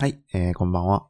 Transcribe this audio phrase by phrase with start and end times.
[0.00, 1.08] はい、えー、こんばんは。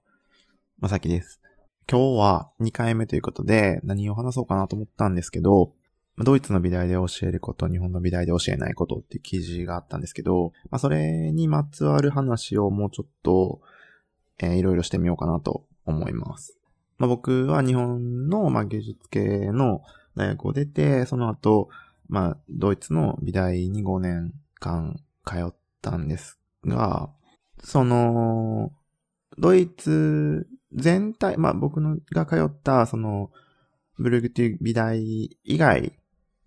[0.80, 1.40] まさきです。
[1.88, 5.74] 今日は2回目ということで何を話そうかなと思ったんですけど、
[6.18, 13.60] ドイツの美大で教えること、日本の美大で教えないことっていう記事があったんですけど、まあ、それにまつわる話をもうちょっと、
[14.40, 16.58] えー、いろいろしてみようかなと思います。
[16.98, 19.82] まあ、僕は日本の、まあ、芸術系の
[20.16, 21.68] 大学を出て、その後、
[22.08, 27.08] まあ、ドイツの美大に5年間通ったんですが、
[27.62, 28.72] その、
[29.38, 33.30] ドイツ全体、まあ僕のが通った、その、
[33.98, 35.92] ブルグティ美大以外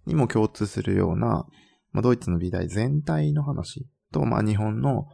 [0.05, 1.45] にも共通するような、
[1.91, 5.07] まあドイツの美大全体の話と、まあ日本の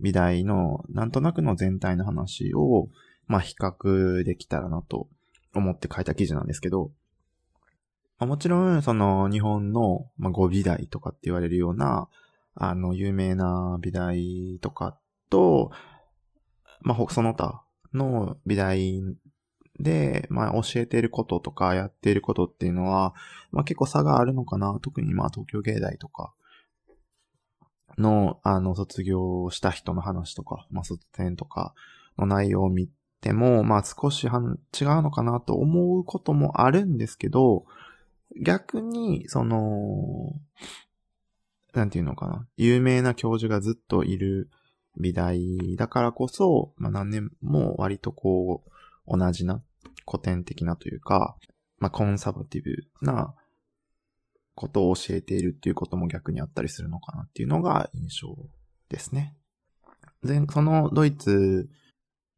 [0.00, 2.88] 美大のなんとなくの全体の話を、
[3.26, 5.08] まあ比較できたらなと
[5.54, 6.90] 思って書いた記事なんですけど、
[8.18, 12.08] まあ、もちろん、その日本の、まあ、5美大とかって言われるような、
[12.54, 14.98] あの、有名な美大とか
[15.30, 15.70] と、
[16.80, 17.62] まあ、その他
[17.92, 19.02] の美大
[19.78, 23.14] で、まあ、教えていることとかやっていることっていうのは、
[23.52, 24.78] まあ、結構差があるのかな。
[24.82, 26.32] 特にまあ、東京芸大とか
[27.96, 31.74] の、あの、卒業した人の話とか、まあ、卒展とか
[32.16, 32.88] の内容を見
[33.20, 34.32] ても、まあ、少し違う
[35.02, 37.64] のかなと思うこともあるんですけど、
[38.40, 40.34] 逆に、その、
[41.72, 42.46] なんていうのかな。
[42.56, 44.50] 有名な教授がずっといる
[44.98, 48.64] 美大だからこそ、まあ何年も割とこ
[49.06, 49.62] う、同じな、
[50.06, 51.36] 古典的なというか、
[51.78, 53.34] まあコンサバティブな
[54.54, 58.36] ことを教えているっていうことも逆にあったりするのかなっていうのが印象
[58.88, 59.36] ですね。
[60.24, 61.68] で、そのドイツ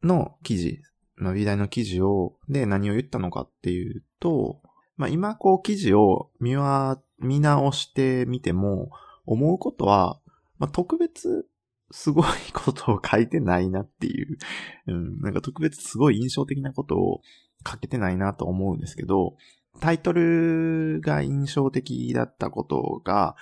[0.03, 0.83] の記事、
[1.17, 4.61] まあ、美大の記事を、で何を言ったのかっていうと、
[4.97, 8.91] まあ今こう記事を見は、見直してみても、
[9.27, 10.21] 思うことは、
[10.59, 11.47] まあ特別
[11.91, 14.39] すごいことを書いてないなっていう、
[14.87, 17.21] うん、なんか特別すごい印象的なことを
[17.69, 19.37] 書けてないなと思うんですけど、
[19.81, 23.37] タイトルが印象的だったことが、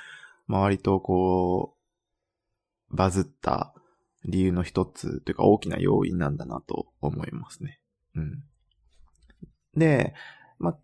[0.46, 1.74] まあ、割とこ
[2.90, 3.74] う、バズった
[4.24, 7.80] 理由の一つというか大きな要因なんだなと思いますね。
[8.14, 8.42] うん。
[9.76, 10.14] で、
[10.58, 10.78] まあ、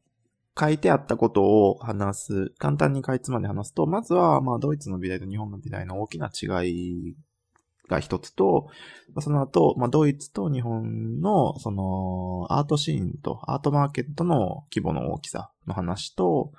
[0.59, 7.17] 書いてあったことを話す、簡単にかいつまで話すと、まずは、まあ、ドイツの美大と日本の美大の大きな違い
[7.89, 8.69] が一つと、
[9.21, 16.53] その後、まあ、ドイツと日本の、その、アートシーンとアートマーケットの規模の大きさの話と、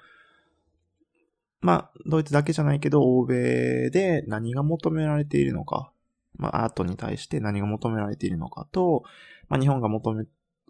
[1.62, 5.92] まあ、ドイツだけじゃないけど、欧米で何が求められているのか、
[6.38, 9.04] まあ、アートに対して何が求められているのかと、
[9.50, 10.26] まあ、日本が求め、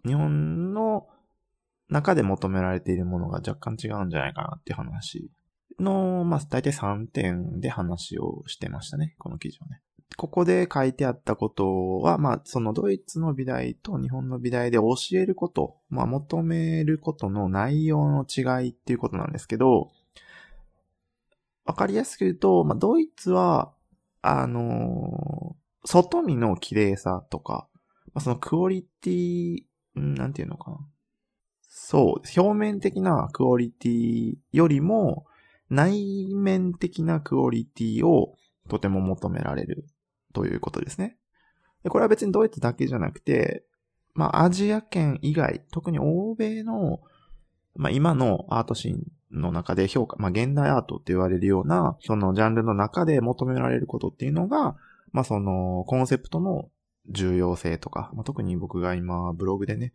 [0.06, 1.06] 日本の
[1.88, 5.30] 中で求められているものが若干違うんじゃないかなっていう話
[5.78, 9.14] の、まあ、大体3点で話をしてましたね。
[9.18, 9.82] この記事はね。
[10.16, 19.90] ここで書いてあったことは、まあ、そのドイツの美大と日本の美大で教えること、まあ、求めることの内容の違いっていうことなんですけど、
[21.66, 23.72] わかりやすく言うと、まあ、ドイツは、
[24.22, 27.68] あのー、外見の綺麗さとか、
[28.14, 29.58] まあ、そのクオリティ、
[29.94, 30.78] なんていうのかな。
[31.60, 35.26] そう、表面的なクオリティよりも、
[35.68, 38.36] 内面的なクオリティを
[38.68, 39.86] とても求められる
[40.36, 41.16] ということですね。
[41.82, 43.64] でこれは別にドイツだけじゃなくて、
[44.12, 47.00] まあアジア圏以外、特に欧米の、
[47.74, 54.76] まあ今のアートシーンの中で評価、まあ現代アートって言われるような、そのジャンルの中で求められることっていうのが、
[55.12, 56.68] まあそのコンセプトの
[57.08, 59.94] 重要性とか、まあ、特に僕が今ブログでね、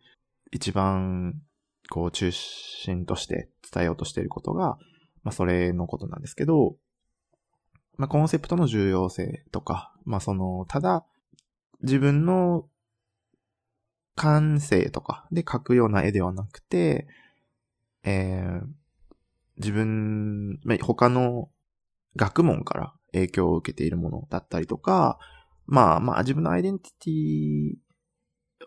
[0.50, 1.40] 一番
[1.88, 4.76] こう中心として伝えようとしていることが、
[5.22, 6.74] まあそれのことなんですけど、
[7.96, 11.04] まあ、コンセプトの重要性とか、まあ、その、ただ、
[11.82, 12.66] 自分の
[14.14, 17.06] 感性とかで描くような絵ではなくて、
[18.04, 18.66] えー、
[19.58, 21.50] 自分、まあ、他の
[22.16, 25.18] 学問から影響を受けているものだったりとか、
[25.66, 27.74] まあまあ自分のアイデンティティ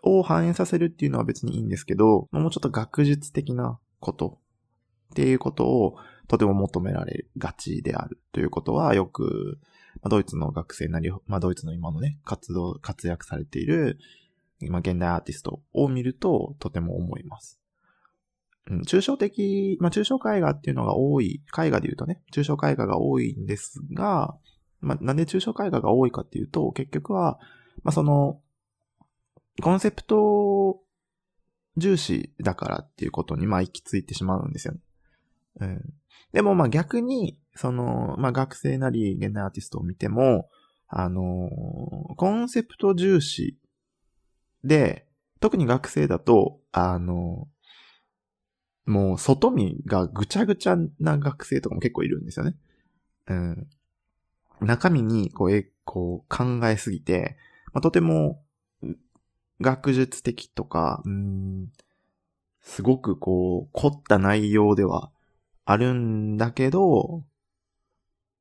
[0.02, 4.38] を反映させるっていうのは別にいいんですけど、もうちょっと学術的なこと
[5.12, 5.96] っていうことを
[6.28, 9.58] とても求められがちであるということはよく、
[10.02, 13.98] まあ、ドイツの学生なり、まあ、ドイツの今のね、活動、活躍されている、
[14.60, 17.60] 今現代アーティストを見るととても思います。
[18.68, 24.36] うん、抽象的、まあ、抽象絵画っていうのが多い、絵画で言うとね、抽象絵画が多いんですが、
[24.80, 27.38] まあ、なんで抽象絵画が多いかっていうと、結局は、
[27.82, 28.40] まあ、その、
[29.62, 30.80] コンセプト
[31.76, 34.80] 重視だからっていうことに、まあ、行き着いてしまうんですよね。
[35.60, 35.94] うん。
[36.32, 40.48] でもまあ逆に、その、まあ学生なり現代アーティストを見ても、
[40.88, 43.56] あのー、コンセプト重視
[44.64, 45.06] で、
[45.40, 47.48] 特に学生だと、あの、
[48.86, 52.54] もう外見がぐちゃぐちゃな学生とかも結構いるんですよね。
[53.28, 53.68] うん。
[54.60, 57.36] 中身にこう、え、こう考えすぎて、
[57.72, 58.42] まあ、とても
[59.60, 61.68] 学術的とか、うん、
[62.60, 65.10] すごくこう、凝った内容では
[65.66, 67.24] あるんだけど、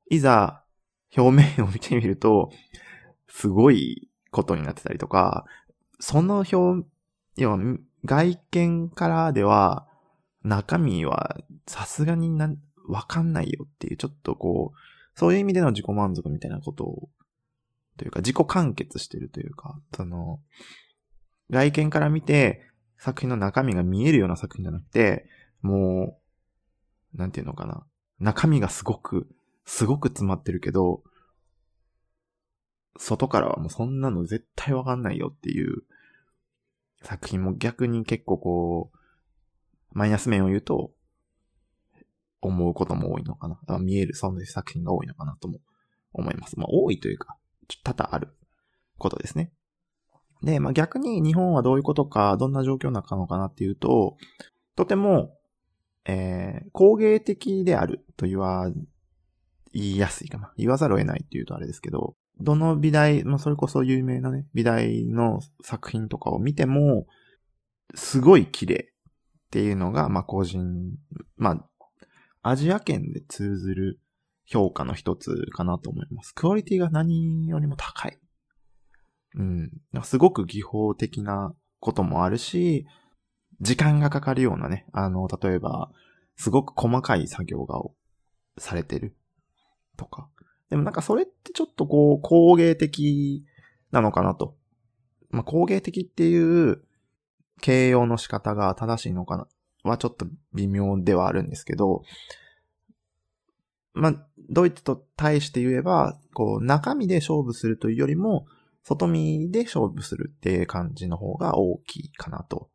[0.10, 0.64] いざ
[1.18, 2.52] 表面を見てみると、
[3.28, 5.46] すごいことになってたりとか、
[6.00, 6.88] その表、
[7.36, 7.60] 要は
[8.06, 9.88] 外見からでは、
[10.44, 11.38] 中身は
[11.68, 12.54] さすがにな、
[12.88, 17.10] わかんないよっていう、ちょっとこう、そういう意味での自己満足みたいなことを、
[17.98, 20.40] というか自己完結してるというか、その、
[21.50, 22.62] 外見から見て
[23.00, 25.28] 作品の中身が見えるような作品じゃなくて、
[25.62, 26.25] もう、
[27.16, 27.86] なんていうのかな。
[28.20, 29.28] 中身がすごく、
[29.66, 31.04] すごく詰まってるけど、
[32.98, 35.84] 外からはもうそんなの絶対わかんないよっていう
[37.02, 38.98] 作品も逆に結構こう、
[39.92, 40.92] マイナス面を言うと、
[42.48, 43.80] 思うことも多いのかな。
[43.80, 45.60] 見える、そんな作品が多いのかなとも
[46.14, 46.60] 思います。
[46.60, 47.38] まあ多いというか、
[47.84, 48.30] 多々ある
[48.98, 49.52] ことですね。
[50.44, 54.18] で、まあ逆に日本はどういうことか、どんな状況なのかなっていうと、
[54.76, 55.38] とても、
[56.06, 58.70] えー、工芸的であると言わ、
[59.74, 60.54] 言いやすいかな。
[60.58, 67.08] 言わざるを得ないっていうとあれですけど、どの美大、まあそれこそ有名なね、美大の作品とかを見ても、
[67.94, 70.96] すごい綺麗っていうのが、まあ個人、
[71.38, 71.70] まあ、
[72.42, 74.00] アジア圏で通ずる
[74.46, 76.34] 評価の一つかなと思います。
[76.34, 78.20] クオリティが何よりも高い。
[79.36, 79.72] うん。
[80.04, 82.86] すごく技法的なこともあるし、
[83.62, 85.92] 時間がかかるようなね、あの、例えば、
[86.36, 87.82] すごく細かい作業が
[88.58, 89.16] されてる
[89.98, 90.30] とか。
[90.70, 93.46] でもなんかそれってちょっとこう、工芸的
[93.92, 94.56] なのかなと。
[95.30, 96.84] まあ、工芸的っていう
[97.62, 99.48] 形容の仕方が正しいのかな
[99.84, 102.04] はちょっと微妙ではあるんですけど、
[103.94, 108.46] まあ、ドイツと対して言えば、こう、中身で勝負するというよりも、
[108.84, 112.70] 外見で勝負するっていう感じの方が大きいかなと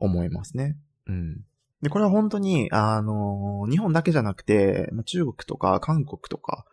[0.00, 0.76] 思いますね。
[1.06, 1.44] うん。
[1.82, 6.66] で、これは本当に、あの、日本だけじゃなくて、中国とか韓国とか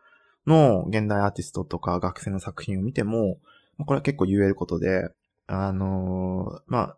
[0.45, 3.38] の現代アーティストとか学生の作品を見ても、
[3.85, 5.09] これは結構言えることで、
[5.47, 6.97] あの、まあ、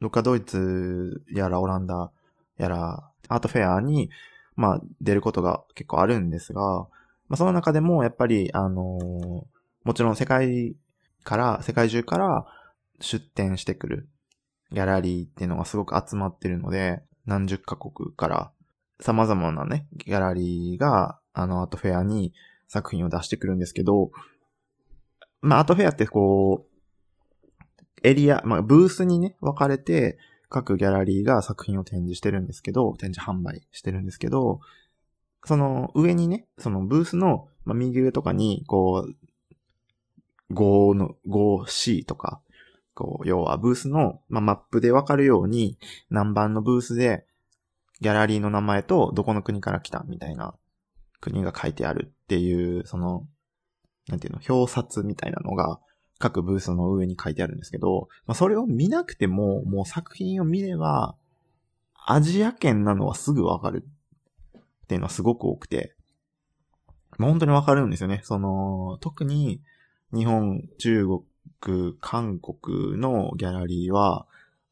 [0.00, 2.12] どっかドイツやらオランダ
[2.58, 4.10] やらアートフェアに、
[4.54, 6.60] まあ、出ることが結構あるんですが、
[7.28, 8.82] まあ、その中でもやっぱり、あの
[9.84, 10.76] もちろん世界
[11.24, 12.46] から、世界中から
[13.00, 14.08] 出展してくる
[14.72, 18.52] ギャラリーっていうのがすごく集まってるので、何十カ国から
[19.00, 22.32] 様々なね、ギャラリーが、あの、アートフェアに
[22.66, 24.10] 作品を出してくるんですけど、
[25.40, 26.68] まあ、アートフェアってこう、
[28.02, 30.18] エリア、まあ、ブースにね、分かれて、
[30.48, 34.60] 各ギャラリーが作品を展示してるんですけど、展示販売してるんですけど、
[35.44, 42.40] その上にね、そのブースの、まあ、右上とかに、こう、5の、5C とか、
[42.98, 45.78] こう、要はブースの、まあ、マップでわかるように、
[46.10, 47.24] 何番のブースで、
[48.00, 50.54] ギャラリーの名前とどこの国から来たみたいな
[51.20, 53.24] 国が書いてあるっていう、その、
[54.08, 55.78] なんていうの、表札みたいなのが
[56.18, 61.14] 各ブースの上に書いてあるんですけど、まあ、それを見なくても、もう作品を見れば、
[62.04, 63.86] アジア圏なのはすぐわかる
[64.58, 65.94] っていうのはすごく多くて、
[67.16, 68.22] まあ、本当にわかるんですよね。
[68.24, 69.60] その、特に、
[70.12, 71.20] 日本、中国、
[72.00, 74.26] 韓国のギャラリーは、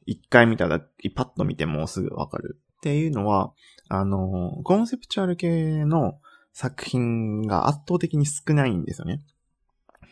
[0.07, 0.81] 一回見たら、
[1.15, 2.61] パッと見てもすぐわかる。
[2.77, 3.53] っていうのは、
[3.89, 6.21] あの、コンセプチュアル系の
[6.53, 9.23] 作品が圧倒的に少ないんですよね。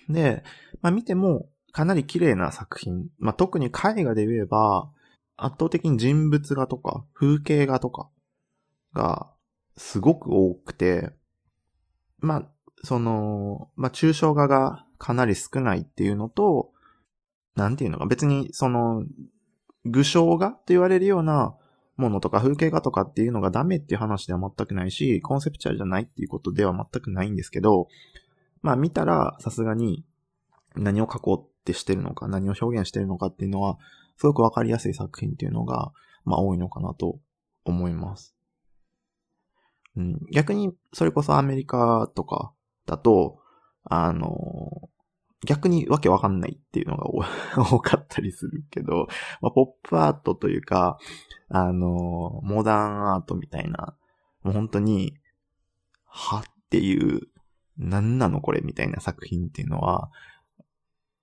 [0.08, 0.44] で、
[0.82, 3.08] まあ見てもかなり綺麗な作品。
[3.18, 4.90] まあ特に絵画で言えば、
[5.36, 8.08] 圧倒的に人物画とか風景画とか
[8.92, 9.32] が
[9.76, 11.10] すごく多くて、
[12.18, 12.42] まあ、
[12.84, 16.72] その、まあ抽象画がかなり少ないっていうのと、
[17.56, 19.04] なんていうのか、別にその、
[19.84, 21.54] 具象画と言われるような
[21.98, 27.88] ものとか風景画とかっていうのがダメっていう話では全くないし、コンセプチュアルじゃないっていうことでは全くないんですけど、
[28.62, 30.06] まあ見たらさすがに
[30.74, 33.76] 何を書こうってしてるのか、何を表現してるのかっていうのは、
[34.16, 35.92] すごくわかりやすい作品っていうのが、
[36.24, 37.18] まあ多いのかなと
[37.66, 38.34] 思います。
[39.96, 42.54] うん、逆に、それこそアメリカとか
[42.86, 43.44] だと、
[43.84, 44.88] あの、
[45.44, 47.06] 逆にわけわかんないっていうのが
[47.70, 49.06] 多かったりするけど、
[49.40, 50.98] まあ、ポップアートというか、
[51.48, 53.96] あの、モダンアートみたいな、
[54.42, 55.14] もう本当に、
[56.06, 57.28] はっていう、
[57.76, 60.10] 何なのこれみたいな作品っていうのは、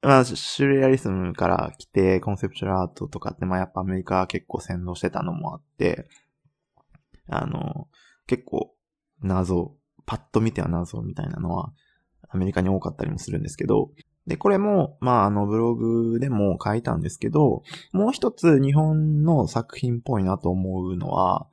[0.01, 6.07] まあ、シュレアリスムから来て、コンセプチュアルアートとかって、まあやっぱアメリカは結構先導してたのもあって、
[7.27, 7.87] あの、
[8.25, 8.73] 結構
[9.21, 9.75] 謎、
[10.05, 11.71] パッと見ては謎みたいなのは、
[12.29, 13.91] アメリカに多かったりもするんですけど、
[14.27, 21.47] で、これも、まあ、あの、ブログでも書いたんですけど、もう一つ日本の作品っぽいなと思うのは、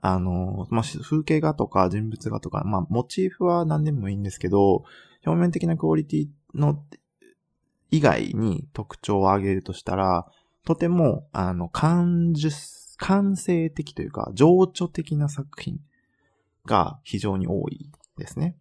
[0.00, 4.84] あの、まあ、風景画とか人物画とか、まあ、モチーフは何でもいいんですけど、
[5.26, 6.82] 表面的なクオリティの
[7.90, 10.26] 以外に特徴を挙げるとしたら、
[10.64, 12.48] とても、あの、感受、
[12.96, 15.80] 感性的というか、情緒的な作品
[16.64, 18.56] が非常に多いですね。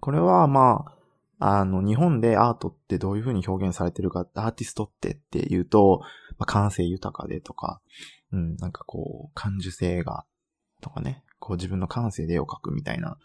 [0.00, 0.93] これは、まあ、
[1.38, 6.00] あの、日本でアートってどういう風に表現されてるか、アーティストってっていうと、
[6.38, 7.80] まあ、感性豊かでとか、
[8.32, 10.24] うん、なんかこう、感受性が、
[10.80, 13.18] とかね、こう自分の感性で絵を描くみたいな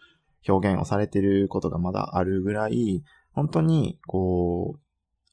[0.48, 3.02] 表現をされてることがまだあるぐらい、
[3.32, 4.80] 本当に、こう、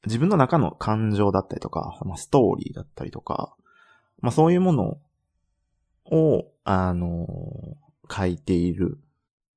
[0.06, 3.56] 自分の中の感情だったりとか、まあ、ストーリーだったりとか、
[4.22, 4.98] まあそういうもの
[6.06, 7.28] を、あの、
[8.10, 9.00] 書いている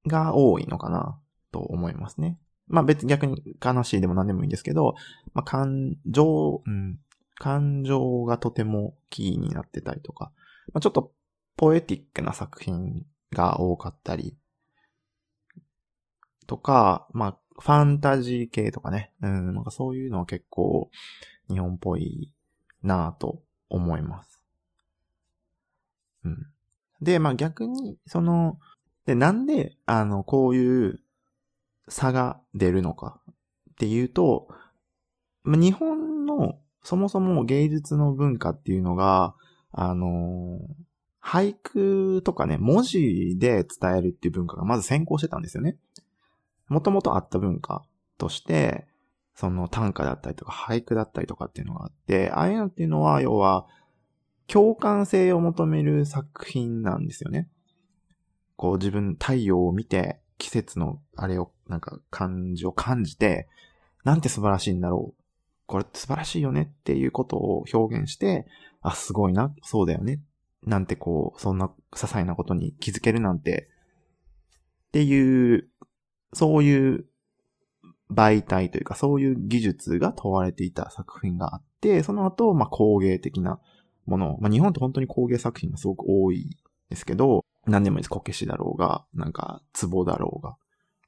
[0.07, 1.19] が多いのかな
[1.53, 2.39] と思いますね。
[2.71, 4.95] まあ別に逆に悲しいでも何でもいいんですけど、
[5.35, 6.99] まあ感情、うん、
[7.37, 10.33] 感情がとてもキーになってたりとか、
[10.73, 11.13] まあちょっと
[11.57, 14.37] ポエティックな作品が多かったり、
[16.47, 19.13] とか、まあファンタジー系とかね。
[19.23, 20.91] うん、なんかそういうのは結構
[21.49, 22.33] 日本っぽい
[22.83, 24.43] なぁと思います。
[26.25, 26.47] うん。
[27.03, 28.59] で、まあ逆に、その、
[29.07, 31.01] で、なんで、あの、こういう
[31.91, 33.21] 差が出るのか
[33.73, 34.49] っていうと、
[35.45, 39.35] 日本のそもそも芸術の文化っていうのが、
[39.73, 40.59] あの
[41.23, 45.77] 俳句とかね、文字で伝えるっていう文化がまず先行してたんですよね。
[46.69, 47.85] もともとあった文化
[48.17, 48.87] として、
[49.35, 53.67] その短歌だったりとか俳句だったりとかっていうのがあって、ああいうのっていうのは、要は、
[54.47, 57.49] 共感性を求める作品なんですよね。
[58.57, 63.49] こう自分、太陽を見て、季節のあれを、なんか感じを感じて、
[64.03, 65.23] なんて素晴らしいんだろう。
[65.67, 68.47] これって素晴らしいよねっていうことを表現して、
[68.81, 70.21] あ、すごいな、そうだよね。
[70.65, 73.69] なんてこう、そんな些細なことに気づけるなんて、
[74.89, 75.69] っていう
[76.33, 77.07] そういう
[78.11, 83.61] 媒体というか、そういう技術が問われていた作品があって、その後、まあ、工芸的な
[84.07, 84.39] もの。
[84.41, 86.57] まあ、日本って本当に工芸作品がすごく多い
[86.89, 88.09] ですけど、何でもいいです。
[88.09, 90.57] こけしだろうが、なんか、壺だろうが、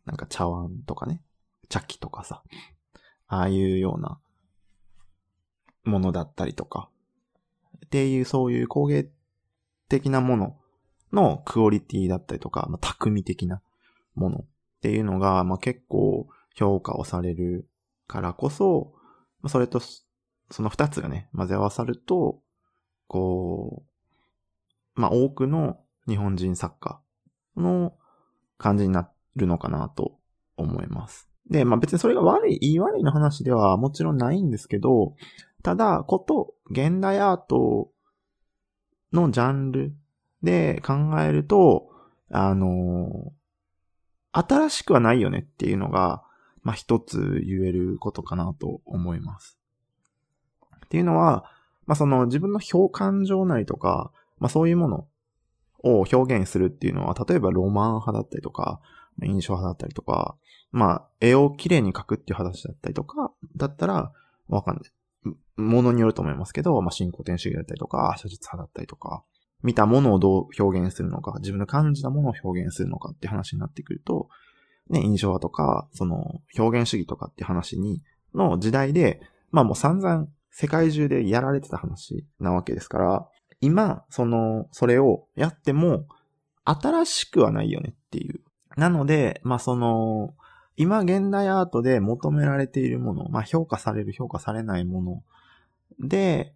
[0.04, 1.22] なんか茶碗とかね、
[1.68, 2.42] 茶器とかさ、
[3.28, 4.20] ああいうような
[5.84, 6.88] ものだったりとか、
[7.86, 9.08] っていう、そういう工芸
[9.88, 10.56] 的なもの
[11.12, 13.62] のクオリティだったりとか、まあ、匠的な
[14.14, 14.38] もの。
[14.38, 14.44] っ
[14.82, 17.68] ていうのが、まあ、結構評価をされる
[18.08, 18.94] からこそ、
[19.46, 19.80] それと、
[20.50, 22.40] その二つがね、混ぜ合わさると、
[23.06, 23.84] こ
[24.96, 25.78] う、まあ、多くの
[26.08, 27.00] 日本人作家
[27.56, 27.94] の
[28.58, 30.18] 感じになるのかなと
[30.56, 31.28] 思います。
[31.50, 35.14] で、まあ別にそれが悪い、言い悪いの話ではもちろんないんですけど、
[35.62, 37.90] ただ、こと、現代アート
[39.12, 39.94] のジャンル
[40.42, 41.90] で考えると、
[42.30, 43.32] あの
[44.32, 46.22] 新しくはないよねっていうのが、
[46.62, 49.58] まあ、一つ言えることかなと思います。
[50.86, 51.44] っていうのは、
[51.86, 55.06] まあ、その自分の表感情なりとか、まあ、そういうもの
[55.82, 58.80] を表現するっていうのは、例えばロマン派だったりとか、
[59.22, 60.36] 印象派だったりとか、
[60.70, 64.12] まあ、絵を綺麗に描くっていう話だったりとか、だったら、
[64.48, 64.92] わかんない。
[65.56, 69.22] ものによると思いますけど、まあ、進行点主義だったりとか、写実派だったりとか、
[69.62, 74.28] 見たものをどう表現するのか、自分の感じたものを表現するのかって話になってくると、
[74.88, 78.02] ね、印象派とか、その、表現主義とかって話に、
[78.34, 79.20] の時代で、
[79.50, 83.28] まあもう散々世界中でやられてた話なわけですから、
[83.62, 86.04] 今、その、それをやっても、
[86.64, 88.40] 新しくはないよねっていう。
[88.76, 90.34] なので、まあその、
[90.76, 95.22] 今現代アートで求められているもの、まあ評価される、評価されないもの
[96.00, 96.54] で、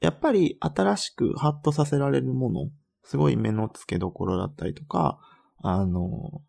[0.00, 2.68] やっぱり新しくハッとさせられるもの、
[3.02, 5.18] すごい目の付けどころだったりとか、
[5.62, 6.42] あの、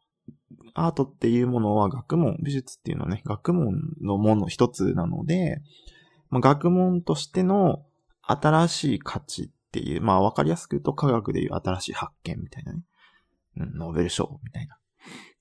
[0.73, 5.61] アートっていうものは学問、美術っていうのはね、学問のもの一つなので、
[6.29, 7.85] まあ、学問としての
[8.27, 12.81] 新しい価値っていう、まあわかりやすく言うと科学でいう新しい発見みたいなね、
[13.57, 14.77] うん、ノーベル賞みたいな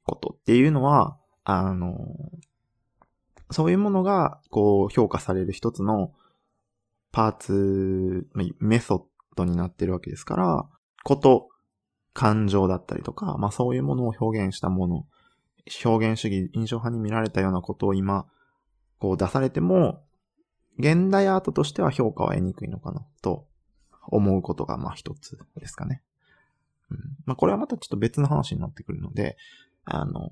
[0.04, 1.96] ことっていうのは、あの、
[3.50, 6.12] そういうものがこう評価される一つの
[7.12, 8.26] パーツ、
[8.60, 9.02] メソッ
[9.36, 10.68] ドになってるわけですから、
[11.04, 11.48] こと、
[12.12, 15.06] 感情だったりとか、まあそういうものを表現したもの、
[15.84, 18.26] 表現主義、印象派に見られたようなことを今、
[18.98, 20.02] こう出されても、
[20.78, 23.47] 現代アートとしては評価は得にくいのかなと
[24.09, 26.02] 思うことがまあ一つですかね。
[26.90, 29.37] うん、まあこれはまたちょっと別の話になってくるので、
[29.85, 30.30] あの、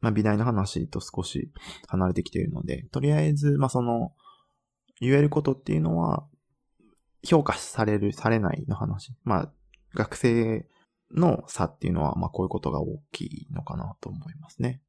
[0.00, 1.50] まあ美大の話と少し
[1.88, 4.12] 離れてきているので、とりあえず、まあその、
[5.00, 6.24] 言えることっていうのは、
[7.24, 9.14] 評価される、されないの話。
[9.24, 9.52] まあ、
[9.94, 10.66] 学生
[11.10, 14.80] の差っていうのは、まあこういうことが大きいのかなと思いますね。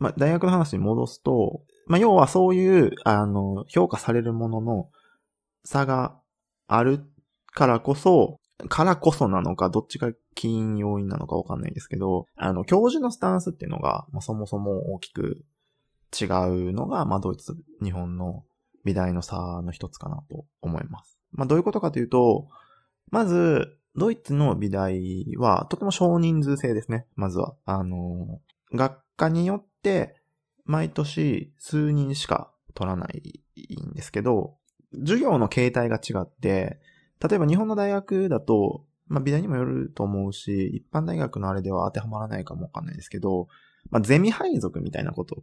[0.00, 4.88] まあ大学の話に戻すと、まあ要はそういう、あの、評価されるものの
[5.64, 6.18] 差が
[6.66, 7.04] ある
[7.46, 15.44] からこそ、からこそなのか、どっちが起因要因なのかわかんないですけど、あの、教授のスタンスっていうのが、まあ、そもそも大きく
[16.18, 18.44] 違うのが、まあ、ドイツ、日本の
[18.84, 21.18] 美大の差の一つかなと思います。
[21.32, 22.48] まあ、どういうことかというと、
[23.10, 27.06] まず、ドイツの美大はとても少人数制ですね。
[27.16, 27.54] まずは。
[27.64, 28.40] あの、
[28.72, 30.16] 学科によって、
[30.64, 33.40] 毎年数人しか取らない
[33.90, 34.56] んですけど、
[35.00, 36.80] 授業の形態が違って、
[37.22, 43.48] 例えば日本の大学だと、まあ美大にもよると思うし、一般大学のあれでは当てはまらないかもわかんないですけど、
[43.90, 45.42] まあゼミ配属みたいなこと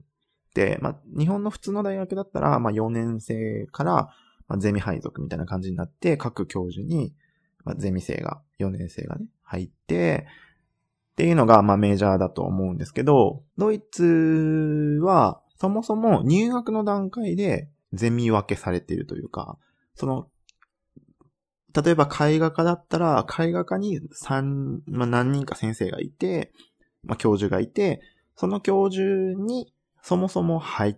[0.55, 4.09] で、まあ日本の普通の大学だったら、まあ4年生から、
[4.47, 7.13] まあ、ゼミ配属みたいな感じになって、各教授に、
[7.65, 10.25] まあ、ゼミ生が、4年生がね、入って、
[11.17, 19.57] っていうのが、まあメジャーだと思うんですけど、ドイツは、そもそも入学の段階でゼミ分けされているというか、
[19.95, 20.27] その
[21.83, 26.51] 例えば絵画科だったら、絵画科に三、まあ、何人か先生がいて、
[27.03, 28.01] まあ、教授がいて、
[28.35, 29.05] その教授
[29.39, 29.71] に
[30.01, 30.97] そもそも入、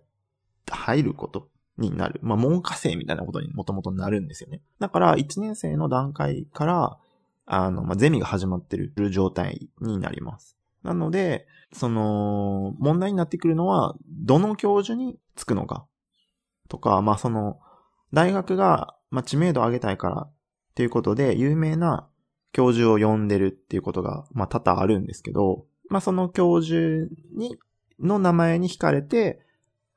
[0.69, 2.19] 入ることになる。
[2.23, 4.61] まあ、文科生みたいなことにもともとなるんですよね。
[4.79, 6.97] だから、1年生の段階から、
[7.51, 10.55] あの、まあ、ゼミが始まってる状態になります。
[10.83, 15.87] なので、その、問題になってくるのは、どの教授につくのか。
[16.67, 17.59] とか、まあ、その、
[18.13, 20.33] 大学が、まあ、知名度を上げたいからっ
[20.75, 22.07] ていうことで、有名な
[22.51, 27.57] 教授を呼んでるっていうことが、まあ、多々あるんですけど、まあ、その教授に、
[27.99, 29.41] の名前に惹かれて、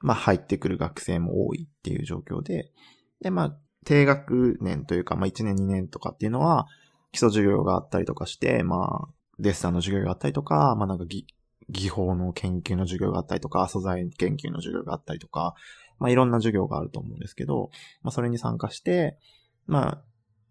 [0.01, 2.73] まあ、入ってくる学生も多いっていう状況で、
[3.21, 6.67] で、まあ、低学年というか、まあ、1年2年とかっていうのは、
[7.13, 11.27] 基礎授業があったりとかして、まあ、デッサンの授業があったりとか、まあ、なんか技、
[11.69, 15.55] 技法の研究の授業があったりとか、素材研究の授業があったりとか、
[15.99, 17.71] まあ、いろんな授業があると思うんですけど、
[18.03, 19.19] まあ、それに参加して、
[19.67, 20.03] まあ、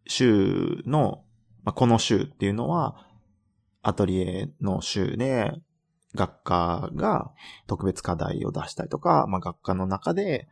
[0.08, 1.24] 週の、
[1.64, 3.08] まあ、この週っていうのは、
[3.82, 5.52] アトリエの週で、
[6.14, 7.32] 学科が
[7.68, 10.48] 特別課題を出したりとか、まあ、学科の中で、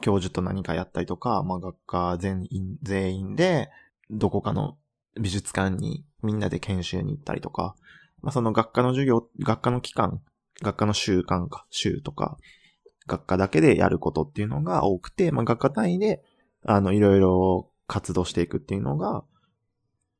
[0.00, 3.70] 教授と何かやったりとか、まあ、学科全員、全員で、
[4.10, 4.76] どこかの
[5.18, 7.74] 美術館にみんなで研修に行ったりとか、
[8.22, 10.20] まあ、その学科の授業、学科の期間、
[10.62, 12.38] 学科の週間か、週とか、
[13.06, 16.22] 学科だけでやることっていうのが多くて、まあ、学科単位で、
[16.64, 19.24] あの、いろいろ活動していくっていうのが、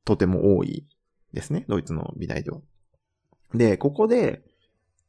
[0.05, 0.85] とても多い
[1.33, 1.65] ですね。
[1.69, 2.59] ドイツの美大では。
[3.53, 4.43] で、ここで、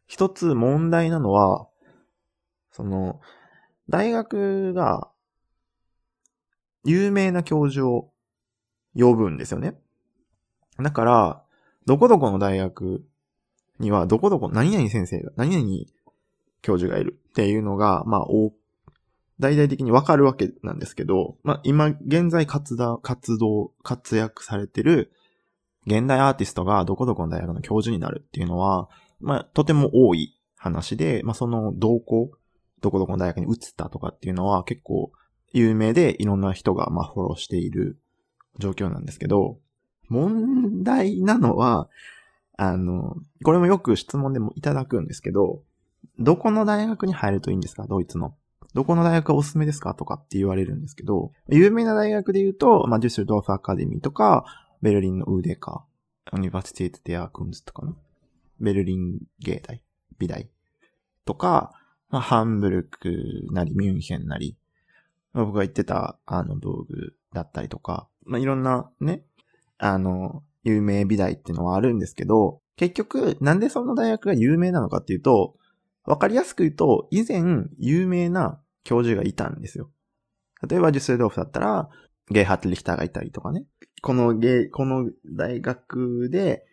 [0.07, 1.67] 一つ問題なのは、
[2.71, 3.21] その、
[3.89, 5.11] 大学が、
[6.85, 8.14] 有名な教授を
[8.95, 9.79] 呼ぶんですよね。
[10.79, 11.43] だから、
[11.87, 13.05] どこどこの大学
[13.79, 15.67] には、どこどこ、何々先生が、何々
[16.63, 18.27] 教授がいるっていうのが、まあ、
[19.41, 25.13] 大々的にわかるわけなんですけど、まあ、今、現在活動、活動、活躍されてる
[25.87, 28.89] 現代アーティストがどこどこの大学の教授になるっていうのは、
[29.21, 32.31] まあ、とても多い話で、まあ、その動向、
[32.81, 35.11] どこどこの大学に移ったとかっていうのは結構
[35.53, 37.99] 有名でいろんな人がまあフォローしている
[38.59, 39.59] 状況なんですけど、
[40.09, 41.89] 問題なのは、
[42.57, 45.63] あの、これもよく質問でもいただくんですけど、
[46.19, 47.87] どこの大学に入るといいんですか？
[47.87, 48.37] ドイツの。
[48.75, 49.95] どこの大学がおすすめですか？
[49.95, 54.45] とかって言われるんですけど、有名な大学で言うと、まあ、デュッセルドーフアカデミーとか、
[54.83, 57.97] ベルリンの UdK、Universität der Künste とかの、
[58.61, 59.83] ベルリン芸大、
[60.19, 60.49] 美大
[61.25, 61.73] とか、
[62.11, 64.57] まあ、ハンブルクなり、ミュンヘンなり、
[65.33, 69.23] 僕が言ってた、あの、道具だったりとか、まあ、いろんなね、
[69.79, 75.57] あの、有名美大っていうのはあるんですけど、結局、なんでその大学が有名なのかっていうと、
[76.05, 77.43] わかりやすく言うと、以前
[77.79, 79.91] 有名な教授がいたんですよ。
[80.69, 81.89] 例えば、ジュスドーフだったら、
[82.31, 83.65] ゲイハット・リヒターがいたりとかね。
[84.03, 86.67] このゲイ、この大学で、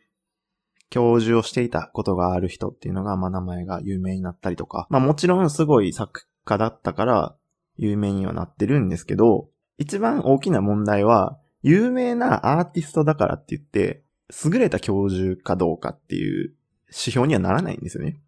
[0.89, 4.87] 教授をしていたことがある人っていうのが、まあ名前が有名になったりとか。
[4.89, 7.35] まあもちろんすごい作家だったから、
[7.77, 14.04] 有名にはなってるんですけど、一番大きな問題は、有名なアーティストだからって言って、
[14.45, 16.54] 優れた教授かどうかっていう
[16.88, 18.19] 指標にはならないんですよね。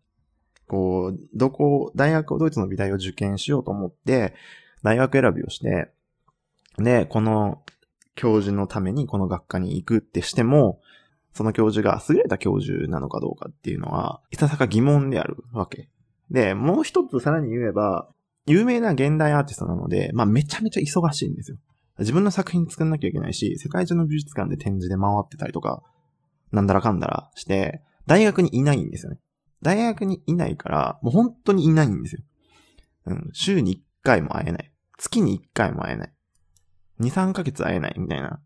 [0.67, 4.33] こう、どこ、大学をドイツの美大を受験しようと思って、
[4.81, 5.91] 大学選びをして、
[6.77, 7.63] で、この
[8.15, 10.81] 教授のためにこの学科に行くってしても、
[11.33, 15.89] その教授が優れた教授なのかどうかっていうのは、いささか疑問であるわけ。
[16.29, 18.07] で、もう一つさらに言えば、
[18.45, 21.57] 有名な現代アーティストなので、まあめちゃめちゃ忙しいんですよ。
[21.99, 25.83] 自分の作品作んなきゃいけないし、世界中の美術館で展示で回ってたりとか、
[26.51, 29.19] なんだらかんだらして、大学にいないんですよね。
[29.61, 32.21] 大学にいないから、もう本当にいないんですよ。
[33.05, 34.71] うん、週に1回も会えない。
[34.97, 36.13] 月に1回も会えない。
[36.99, 38.39] 2、3ヶ月会えないみたいな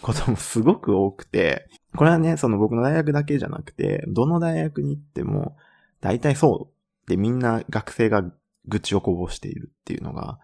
[0.00, 5.56] こともすごく多くて、これはね、その僕の大学だけじゃなくて、どの大学に行っても、
[6.00, 8.22] 大体そうでみんな学生が
[8.66, 10.38] 愚痴をこぼしているっていうのが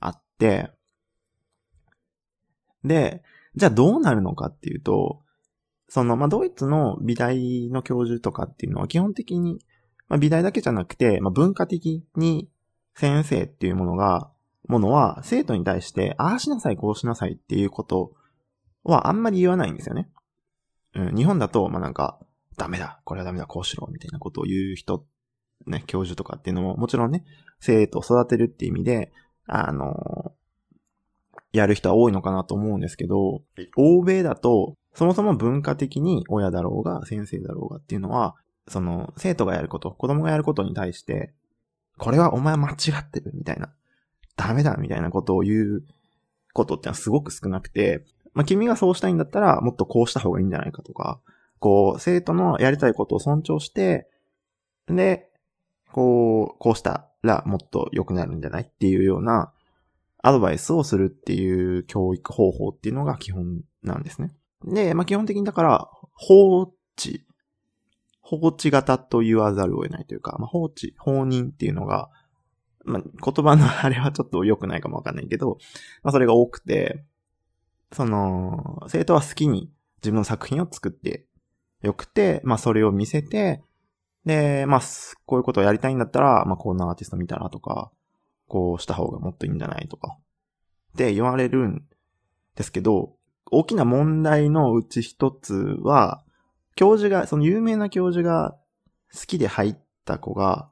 [0.00, 0.70] あって、
[2.84, 3.22] で、
[3.56, 5.20] じゃあどうなるのかっていうと、
[5.88, 9.58] その、まあ、ドイツの美大の教授とかっていうのは基本的に、
[10.08, 12.48] まあ、美大だけじゃなくて、まあ、文化的に
[12.94, 14.30] 先生っていうものが、
[14.66, 18.12] ものは生徒に対して、ああしなさい、こうしなさいっていうこと
[18.82, 20.08] はあんまり言わないんですよね。
[20.94, 22.18] うん、日本だと、まあ、なんか、
[22.56, 25.04] ダメだ、これはダメだ、こうしろ、みたいなことを言う人、
[25.66, 27.24] ね、教授とかっていうのも、もちろんね、
[27.60, 29.12] 生徒を育てるっていう意味で、
[29.46, 30.32] あの
[31.54, 33.42] やる人は多いのかなと思うんですけど、
[33.76, 38.34] 欧米だと、そもそも文化的に親だろうが先生だろうがっていうのは、
[38.66, 41.32] その生徒がやること、子供がやることに対して、
[41.96, 43.72] これはお前間違ってるみたいな、
[44.36, 45.84] ダメだみたいなことを言う
[46.52, 51.20] ことってのはすごく少なくて、まあ、君がそうしたいんだったらもっとこうした方がいいんじゃないかとか、
[51.60, 54.08] こう、生徒のやりたいことを尊重して、
[54.88, 55.30] で、
[55.92, 59.53] こう、こうしたらもっと良くなるんじゃないっていうような
[60.26, 64.34] アドバイスをするっていう教育方法っていうのが基本なんですね。
[64.64, 67.26] で、まあ、基本的にだから、放置、
[68.22, 72.08] 放置型と言わざるを得ないというか、まあ、放置、放任っていうのが、
[72.86, 75.58] まあ、言葉のあれはちょっと良くないかもわかんないけど、
[76.02, 77.04] まあ、それが多くて、
[77.92, 81.26] その、生徒は好きに自分の作品を作って
[81.82, 83.62] よくて、まあ、それを見せて、
[84.24, 84.80] で、まあ、
[85.26, 87.92] こういうことをやりたいんだったら、まあ、こんなアーティスト見たらとか、
[88.48, 90.16] こうした方がもっといいんじゃないとか、
[90.94, 91.82] って言われるん
[92.56, 93.14] ですけど、
[93.50, 96.22] 大きな問題のうち一つは、
[96.76, 98.56] 教授が、その有名な教授が
[99.12, 100.68] 好きで入った子が、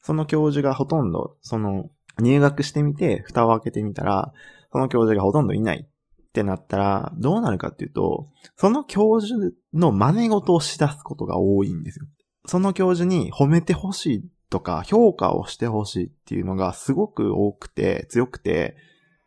[0.00, 4.32] その教授がほとんど、その入学してみて、蓋を開けてみたら、
[4.72, 12.06] その教授がほとんどいないってなったら、どうなるかっていうと、その教授の真似事をし出すことが多いんですよ。
[12.46, 18.76] その教授に褒めてほしいとか、評価をしてほしいっていうのがすごく多くて、強くて、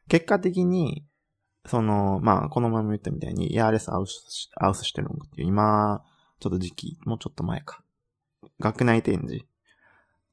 [0.08, 1.06] 結果的に、
[1.66, 6.04] その、まあ、この前も言ったみたいに、ヤーレスアウス、アウスしてるのっていう、今、
[6.40, 7.84] ちょっと時期、もうちょっと前か。
[8.60, 9.46] 学内展示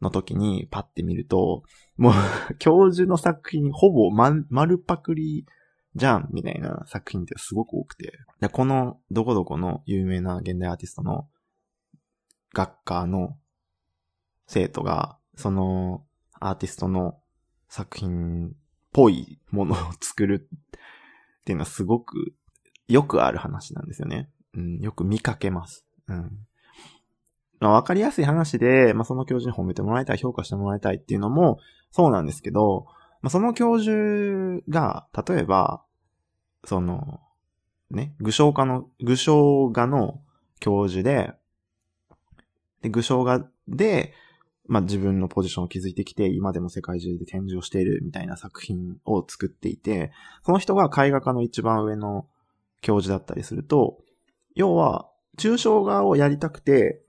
[0.01, 1.63] の時にパッて見ると、
[1.97, 2.13] もう
[2.59, 5.47] 教授の作品ほぼ丸パクリ
[5.95, 8.13] じゃんみたいな作品ってすごく多くて。
[8.41, 11.29] でこのどこどこの有名な現代アーティストの
[12.53, 13.37] 学科の
[14.47, 16.05] 生徒が、その
[16.41, 17.19] アーティストの
[17.69, 18.51] 作品っ
[18.93, 22.35] ぽいものを作るっていうのはすごく
[22.89, 24.31] よくある話なんですよね。
[24.55, 25.85] うん、よく見かけます。
[26.09, 26.31] うん。
[27.59, 31.59] まあ、わかりやすい話で、まあ、その教授に褒めてもらいたい、評価してもらいたいっていうのも
[31.91, 32.87] そうなんですけど、
[33.23, 35.83] まあ、その教授が、例えば、
[36.65, 37.21] その、
[37.91, 40.21] ね、具象画の、具象画の
[40.61, 41.33] 教授で、
[42.83, 44.13] で、具象画で、
[44.69, 50.13] まあ、自分のポジションを築いてきて、今でも世界中で展示をしているみたいな作品を作っていて、
[50.45, 52.27] その人が絵画家の一番上の
[52.81, 53.99] 教授だったりすると、
[54.55, 57.03] 要は、抽象画をやりたくて、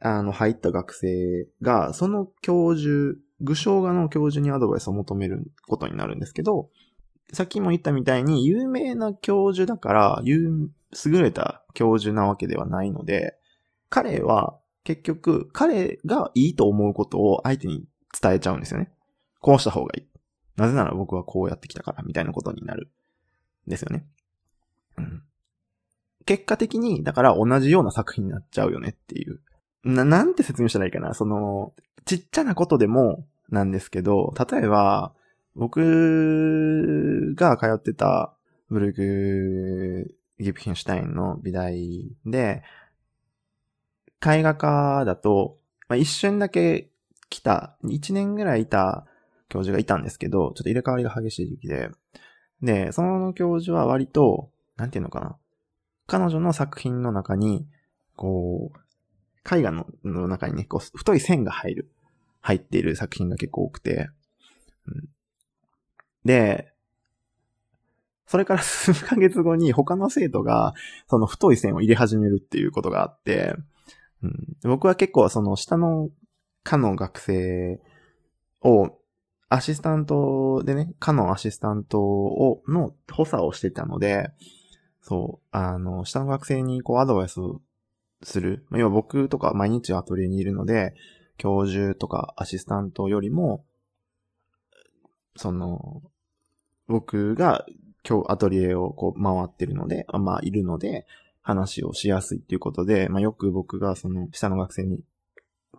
[0.00, 6.68] あの、入った学生が、その教授、具象画の教授にアドバイスを求めることになるんですけど、
[7.32, 10.70] さっきも言ったみたいに、有名な教授だから、優
[11.12, 13.36] れた教授なわけではないので、
[13.88, 17.84] 彼は結局、彼がいいと思うことを相手に
[18.20, 18.90] 伝えちゃうんですよね。
[19.40, 20.06] こうした方がいい。
[20.56, 22.90] なぜなら僕はこうやってきたから、みたいなことになる。
[23.66, 24.04] ですよね。
[24.98, 25.22] うん。
[26.26, 29.40] 結果的に、だから同じような作品になっちゃうよねっていう。
[29.84, 31.14] な、なんて説明したらいいかな。
[31.14, 31.72] その、
[32.04, 35.12] ちっちゃなことでもなんですけど、例えば、
[35.56, 38.34] 僕が通ってた
[38.68, 42.62] ブルグ・ギプヒンシュタインの美大で、
[44.24, 46.90] 絵画家だと、まあ、一瞬だけ
[47.28, 49.06] 来た、一年ぐらいいた
[49.48, 51.90] 教授がいたんですけど、ちょっと入れ替わりが激しい時期で、
[52.62, 55.36] で、その教授は割と、なんていうのかな。
[56.06, 57.66] 彼女の作品の中に、
[58.16, 58.78] こう、
[59.56, 61.90] 絵画のの中にね、こう、太い線が入る、
[62.40, 64.10] 入っている作品が結構多くて、
[64.86, 65.08] うん、
[66.24, 66.72] で、
[68.26, 70.74] それから 数ヶ月後に他の生徒が、
[71.08, 73.56] その太い線を入れ始めるっていうことがあって、
[74.22, 76.10] うん、僕は結構その下の
[76.62, 77.80] 科の学生
[78.62, 78.96] を、
[79.52, 84.30] アシスタントでね、科のアシスタントを、の補佐をしてたので、
[85.02, 87.40] そう、あの、下の学生にこうアドバイス
[88.22, 88.64] する。
[88.72, 90.94] 要は僕とか毎日アトリエにいるので、
[91.36, 93.64] 教授とかアシスタントよりも、
[95.36, 96.02] その、
[96.86, 97.66] 僕が
[98.08, 101.06] 今日アトリエをこう回ってるので、まあいるので、
[101.50, 105.00] 話をしやすいっていうことで、まあよく僕がその下の学生に、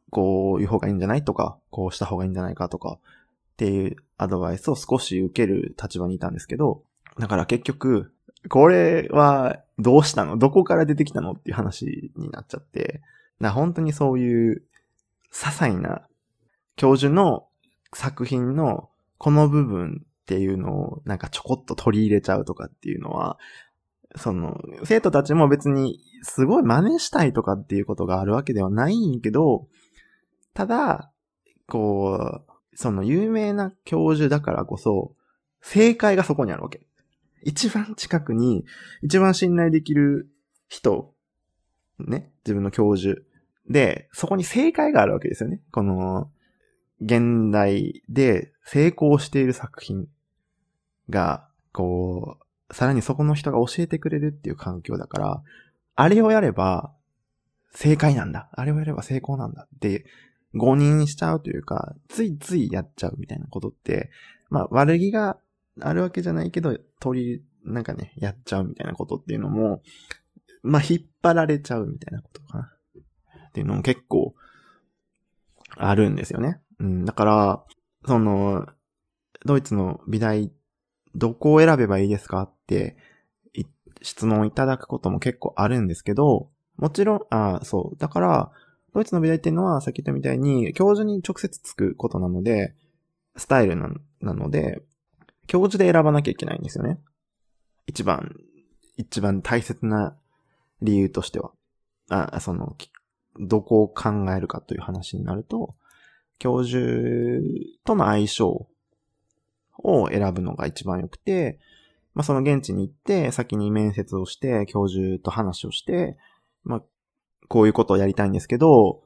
[0.10, 6.84] こういう方がいいんじゃないとか、こうした方がいいんじゃないかとか、っていうアドバイスを少し受ける立場にいたんですけど、
[7.18, 8.14] だから結局、
[8.50, 10.38] これはどうしたの？
[10.38, 11.32] どこから出てきたの？
[11.34, 13.02] っていう話になっちゃって、
[13.40, 14.64] な本当にそういう
[15.32, 16.02] 些細な
[16.76, 17.48] 教授の
[17.94, 23.38] 作品のこの部分っていうのをなんかちょこっと取り入れちゃうとかっていうのは、
[24.16, 29.68] その、生徒たちも別にすごい真似したいとかっていうことがあるわけではないんけど、
[30.54, 31.12] ただ、
[31.68, 35.16] こう、その有名な教授だからこそ、
[35.62, 36.86] 正解がそこにあるわけ。
[37.44, 38.66] 一番近くに、
[39.02, 40.30] 一番信頼できる
[40.68, 41.14] 人、
[42.00, 43.22] ね、自分の教授。
[43.70, 45.62] で、そこに正解があるわけですよね。
[45.72, 46.30] この、
[47.02, 50.08] 現代で成功している作品
[51.10, 55.44] が、こう、さらにそこの人が教えてくれるっていう環境だから、
[55.96, 56.94] あれをやれば
[57.74, 58.50] 正解なんだ。
[58.54, 60.06] あれをやれば成功なんだって
[60.56, 64.10] 誤認しちゃうというか、ついついやっちゃうみたいなことって、
[64.50, 65.38] まあ悪気が
[65.80, 69.82] あるわけじゃないけど、取り、なんかね、やっちゃうみたいなことっていうのも、
[70.64, 72.74] まあ引っ張られちゃうみたいなことかな。
[73.50, 74.34] っていうのも結構
[75.78, 76.62] あるんですよね。
[76.80, 77.64] うん、だから、
[78.06, 78.68] その、
[79.46, 80.52] ドイツの美大
[81.16, 82.54] どこを選べばいいですかっ
[84.02, 87.98] 質問いただくことも結構あるんですけど、もちろん、あそう。
[87.98, 88.52] だから、
[88.94, 92.76] ドイツの美大っていうのは、さっき言ったみたいに、教授に直接つくことなので、
[93.38, 94.82] スタイルなので、
[95.48, 97.00] 教授で選ばなきゃいけないんですよね。
[97.88, 98.36] 一番、
[98.98, 100.18] 一番大切な
[100.82, 101.52] 理由としては。
[102.10, 102.76] あ、その、
[103.40, 105.76] どこを考えるかという話になると、
[106.40, 106.82] 教授
[107.86, 108.68] との相性
[109.78, 111.60] を選ぶのが一番良くて、
[112.14, 116.18] まあ、その現地に行って、先に面接をして、教授と話をして、
[116.64, 116.84] まあ、
[117.48, 119.02] こういうことをやりたいんですけど、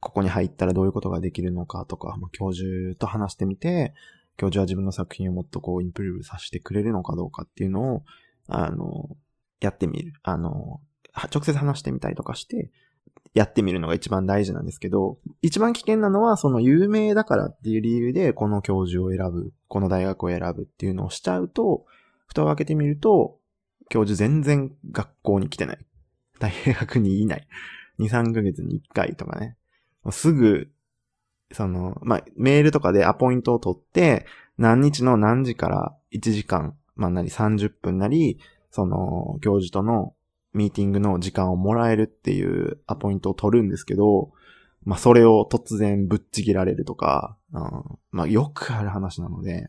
[0.00, 3.94] ここに入ったらどういうことができるのかとか、まあ、教授と話してみて、
[4.36, 8.04] 教授は自分の作品をもっとこう、インプルーブさせてくれるのかどうかっていうのを、
[8.46, 9.16] あの、
[9.60, 10.12] やってみる。
[10.22, 10.80] あの、
[11.32, 12.70] 直接話してみたりとかして、
[13.34, 21.84] やってみるのが一番大事なんですけど、一番危険なのは、その有名だからっていう理由で、この教授を選ぶ、この大学を選ぶっていうのをしちゃうと、
[22.28, 23.38] 蓋を開けてみると、
[23.88, 25.78] 教授全然学校に来てない。
[26.38, 27.46] 大学にいない。
[27.98, 29.56] 2、3ヶ月に1回とかね。
[30.10, 30.70] すぐ、
[31.52, 38.38] その、まあ、メールとかでアポイントを取って、何日の何時から1時間、まあ、なり30分なり、
[38.70, 40.14] その、教授との
[40.52, 44.32] ミーティングの時間をもらえるっていうアポイントを取るんですけど、
[44.84, 47.62] まあ、それを突然ぶっちぎられるとか、うん、
[48.10, 49.68] まあ、よくある話なので、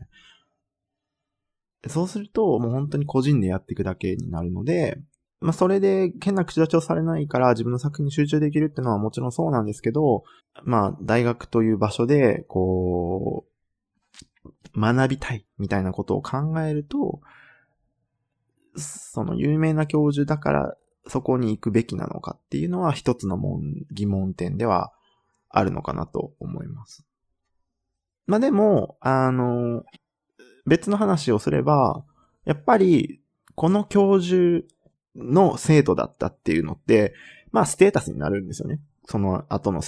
[1.88, 5.00] そうすると、もう本当に個人でやっていくだけになるので、
[5.40, 10.24] まあ、それで変な口立ちをされないから自分の作品に集中できるっていうのはもちろんそうなんですけど、
[10.64, 17.20] まあ、大学という場所で、こう、学びたいみたいなことを考えると、
[18.76, 23.38] その有名な教授だからそこに行くべきなのかっていうのは一つの
[23.90, 24.92] 疑問点では
[25.48, 27.04] あるのかなと思います。
[28.26, 29.82] まあでも、あの、
[30.66, 32.04] 別の話をすれば、
[32.44, 33.20] やっぱり、
[33.54, 34.64] この教授
[35.14, 37.14] の生徒だったっていうのって、
[37.52, 38.80] まあステータスになるんですよね。
[39.06, 39.82] その後の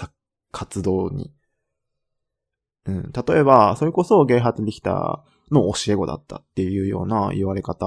[0.50, 1.32] 活動に。
[2.84, 7.86] うん、例えば、それこそゲイハート・リヒターの教え子だったっていうような言われ方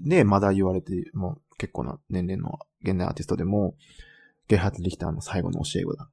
[0.00, 3.74] で、まだ言われて、もう結構な年齢の現代アーティストでも、
[4.46, 6.08] ゲイハート・リヒターの最後の教え子だ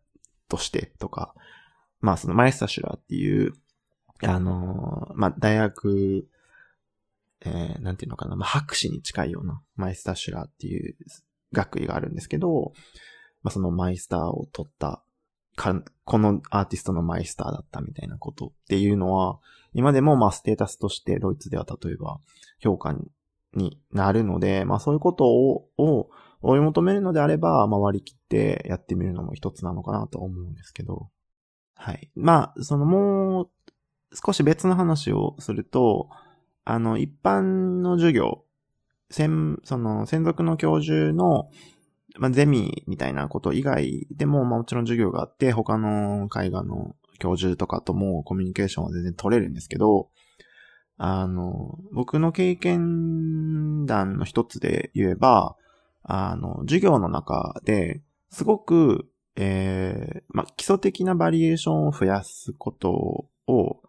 [0.49, 1.35] としてとか、
[1.99, 3.53] まあそのマイスタ・シュラーっていう、
[4.23, 6.27] あの、まあ大学、
[7.43, 10.95] えー、なんていうのかな、まあ博士に近いようなマイスター・シュラーっていう
[11.53, 12.73] 学位があるんですけど、
[13.43, 15.03] まあそのマイスターを取った
[15.55, 19.39] か、このアーティストのマイスターだったみたいなことっていうのは、
[19.73, 22.19] 今でもまステータスとしてドイツでは例えば
[22.59, 22.95] 評価
[23.53, 26.09] になるので、まあそういうことを、を
[26.41, 31.09] 追い求めるのであれば、まあ、割り切ってやってみるのも一つなのかなと思うんですけど。
[31.75, 32.11] はい。
[32.15, 33.49] まあ、そのもう、
[34.13, 36.09] 少し別の話をすると、
[36.63, 38.43] あの、一般の授業、
[39.09, 41.49] 専、その、専属の教授の、
[42.17, 50.09] まあ、ゼミみたいなこと以外でも、まあ、もちろん授業があって、他の海外の教授とかともコミュニケーションは全然取れるんですけど、
[50.97, 55.55] あの、僕の経験談の一つで言えば、
[56.03, 62.91] あの、授業の中で、すごく、えー、まあ、基礎的なバリエーションを増やすこと
[63.47, 63.81] を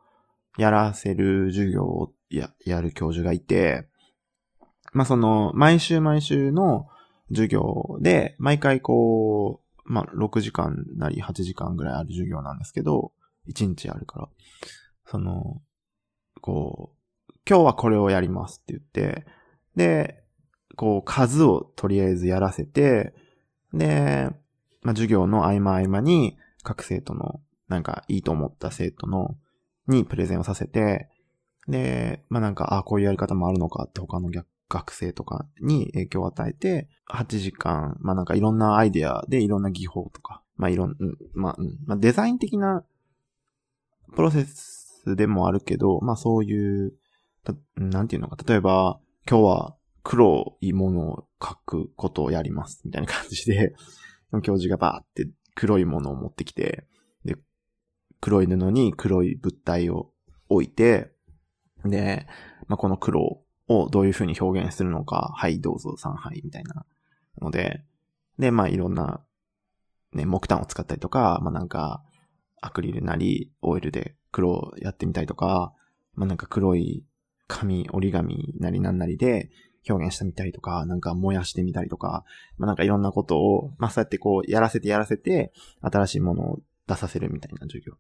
[0.58, 3.88] やらせる授業をや、やる教授がいて、
[4.92, 6.88] まあ、その、毎週毎週の
[7.30, 13.12] 授業で、毎回こう、まあ、6時間なり8時間ぐらいある授業なんですけど、
[13.48, 14.28] 1日あるから、
[15.06, 15.62] その、
[16.40, 16.94] こ
[17.28, 19.26] う、今日はこれをやりますって言って、
[19.74, 20.22] で、
[20.76, 23.14] こう、数をとりあえずやらせて、
[23.72, 24.28] で、
[24.82, 29.36] まあ、授業の合間合間に、各生徒の、なんかいいと思った生徒の、
[29.88, 31.08] にプレゼンをさせて、
[31.68, 34.30] で、まあ、なんか、あ、こういうやり方もあるのかって他の
[34.68, 40.96] 学生とかに影響を与えて、8時間、まあ、なんかいろんなアイデアでいろんな技法とか、まあ、いろん、
[41.34, 42.84] まあ、うん、まあ、デザイン的な
[44.14, 46.94] プロセスでもあるけど、まあ、そういう、
[47.76, 53.74] なんていうのか、例えば、今日は黒いものを書くことをやります、みたいな感じで、
[54.42, 56.86] 教授がバーって黒いものを持ってきて、
[58.22, 60.12] 黒い布に黒い物体を
[60.48, 61.10] 置いて、
[61.84, 62.26] で、
[62.68, 66.86] まあ、この黒をどういう風に表現するのか、はい、どうぞ、3杯みたいな
[67.40, 67.82] ので、
[68.38, 69.20] で、まあ、いろんな、
[70.12, 72.04] ね、木炭を使ったりとか、まあ、なんか、
[72.60, 75.72] アクリルなり、オイルで黒をやってみたりとか、
[76.14, 77.04] まあ、なんか黒い
[77.48, 79.50] 紙、折り紙なりなんなりで、
[79.90, 82.24] 表現してみたりとか、なんか燃やしてみたりとか、
[82.56, 87.94] まあ、なんかいろんなことを、まあ、そうやってこう、やらせてやらせて、新しいものを出させるみたいな授業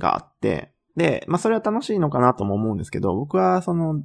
[0.00, 4.02] があって、で、まあ、それは楽しいのかなとも思うんですけど、僕はその、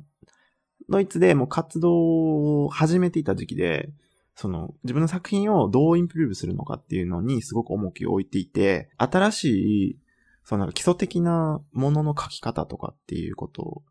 [0.88, 3.90] ドイツでもう活動を始めていた時期で、
[4.36, 9.46] その、自分の作品をどうインプルーブするのかっていうのにすごく重きを置いていて、新し
[9.92, 10.00] い、
[10.44, 13.82] その基礎的なものの書き方とかっていうこと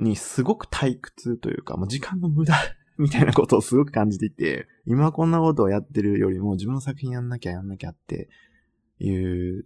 [0.00, 2.54] にすごく退屈というか、もう時間の無駄
[2.98, 8.28] みたいなことをすごく感じていて、今こんなことをやってるよりも自分の作品やんなきゃやんなきゃって
[8.98, 9.64] いう、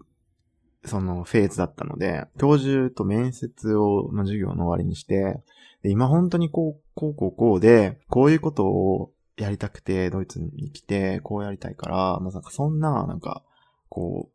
[0.87, 5.43] そのフェーズだったので、教授と面接を、の授業の終わりにして、
[5.83, 13.43] で今本当にこう、こうこうこうで、こういうことをやりたくて、ドイツに来て、こうやりたいから、まさかそんな、なんか、
[13.89, 14.31] こ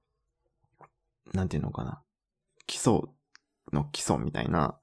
[1.33, 2.01] う、なんていうのかな。
[2.67, 3.01] 基礎
[3.73, 4.77] の基礎みたいな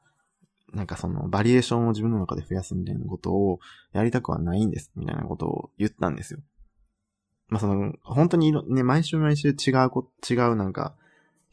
[0.72, 3.60] なんかそのバリエーションを自分の中で増やすみたいなことを
[3.92, 6.40] やりたくはないんです、みたいなことを言ったんですよ。
[7.48, 10.94] まあその、本当にね、毎週毎週違うこ、違うなんか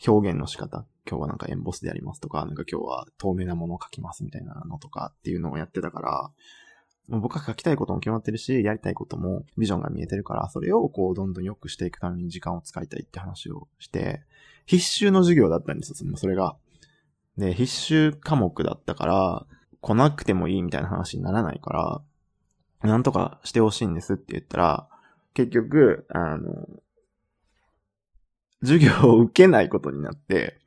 [0.05, 0.85] 表現の仕方。
[1.07, 6.31] 今日はなんかエンボスでやりますとか、なんか今日は透明なものを書きますみたいなのとかっていうのをやってたから、
[7.07, 14.23] 僕は書きたいことも決まってるし、やりたいこともビジョンが見えてるから、それをこうどんどん良くしていくために時間を使いたいって話をして、
[14.65, 16.57] 必修の授業だったんですよ、それが。
[17.37, 19.45] で、必修科目だったから、
[19.81, 22.01] 来なくてもいいみたいな話にならないか
[22.81, 24.87] ら、なんとかしてほしいんですって言ったら、
[25.35, 26.67] 結局、あの、
[28.65, 30.59] 授業を受けないことになって、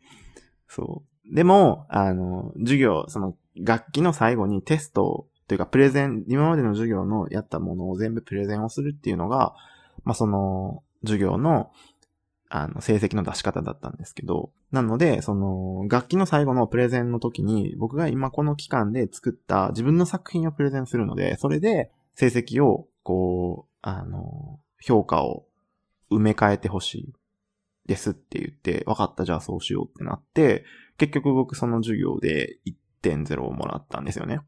[0.69, 1.35] そう。
[1.35, 9.55] でも、あの、授業、その、楽器の最後にテストというか、プレゼン、今までの授業のやったものを全部プレゼンをするっていうのが、
[10.05, 11.71] まあ、その、授業の、
[12.51, 25.47] あの、成績の出し方だったんですけど、なので、その、楽器の最後のプレゼンの時に、僕が今この期間で作った自分の作品をプレゼンするので、それで成績を、こう、あの、評価を
[26.11, 27.13] 埋め替えてほしい
[27.89, 30.65] ですって言って、分かった、じゃあそうしようってなって、
[30.99, 32.59] 結局僕その授業で
[33.03, 34.41] 1.0をもらったんですよね。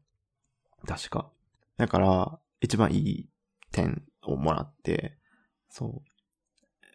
[0.87, 1.29] 確か。
[1.77, 3.29] だから、一番いい
[3.71, 5.17] 点をもらって、
[5.69, 6.11] そう。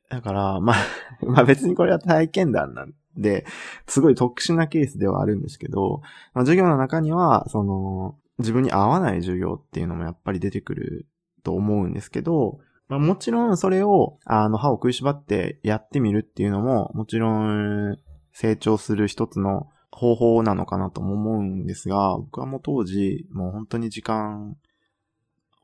[0.09, 0.77] だから、まあ、
[1.27, 3.45] まあ別にこれは体験談なんで、
[3.89, 6.01] すごい特殊なケースではあるんですけど、
[6.33, 11.09] まあ、授業の中には、その、自分に合わない授業っていうのもやっぱり出てくる
[11.43, 17.99] と思うんですけど、まあ、もちろんそれを、あの、歯を食いしばってやってみるっていうのも、もちろん
[18.32, 24.57] 成長する一つの方法なのかなとも思うんですが、僕はもう当時、もう本当に時間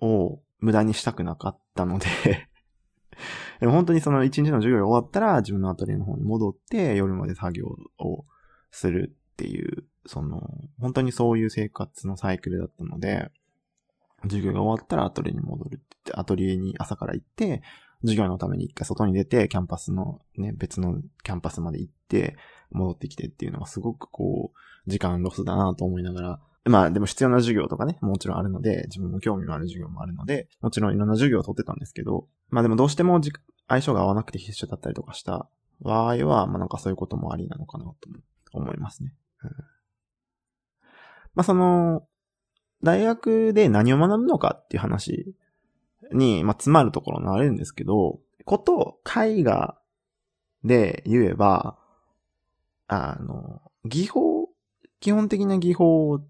[0.01, 2.07] を無駄にしたくなかったので
[3.61, 8.25] 本当にその一日の授業が終わったら自分のアトリエの方に戻って夜まで作業を
[8.71, 10.41] するっていう、その、
[10.81, 13.31] 本当にそういう生活のサイクルだったので、
[14.25, 17.63] 授業が終わったらアトリエに戻るって言って、アトリエに朝から行って、
[18.03, 22.37] 授業のために一回外に出て、キャンパスのね、別のキャンパスまで行って、
[22.71, 33.21] 戻ってきてっていうのがすごくこう、時間ロスだなと思いながら、まあでも必要な授業とかね、もちろんあるので、自分も興味のある授業もあるので、もちろんいろんな授業を取ってたんですけど、まあでもどうしても
[33.69, 35.49] 相性が合わなくて必修だったりとかした
[35.81, 37.95] 場合は、まあなんかそういうこともありなのかなと
[38.53, 39.15] 思いますね。
[39.43, 39.51] うん、
[41.35, 42.07] まあその、
[42.83, 45.35] 大学で何を学ぶのかっていう話
[46.13, 49.79] に、まあ、詰まるところになるんですけど、ことを、絵画
[50.65, 51.79] で言えば、
[52.89, 54.49] あの、技法、
[55.01, 56.21] 基本的な技法を、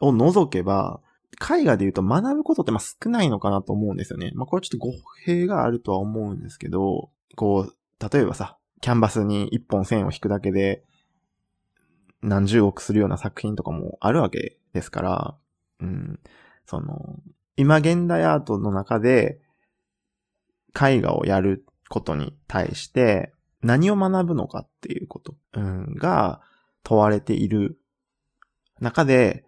[0.00, 1.00] を除けば、
[1.38, 4.32] 絵画で言うと学ぶことってま少ないのかなと思うんですよね。
[4.34, 4.92] まあこれちょっと語
[5.24, 10.84] 弊があるとは思うんですけど、こう、例えばさ、キャンバスに一本線を引くだけで
[12.22, 15.36] 何十億するような作品とかもあるわけですから、
[15.80, 16.20] うん、
[16.66, 17.16] その、
[17.56, 19.40] 今現代アートの中で
[20.78, 26.42] 絵画をやることに対して何を学ぶのかっていうこと、うん、が
[26.82, 27.80] 問われている
[28.80, 29.46] 中で